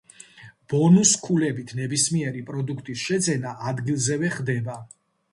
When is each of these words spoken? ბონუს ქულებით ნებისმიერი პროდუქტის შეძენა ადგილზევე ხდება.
ბონუს 0.71 1.09
ქულებით 1.25 1.73
ნებისმიერი 1.79 2.41
პროდუქტის 2.47 3.03
შეძენა 3.09 3.51
ადგილზევე 3.73 4.33
ხდება. 4.37 4.79